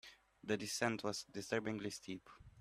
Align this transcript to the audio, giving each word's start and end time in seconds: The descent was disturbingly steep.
The 0.43 0.57
descent 0.57 1.03
was 1.03 1.25
disturbingly 1.25 1.91
steep. 1.91 2.27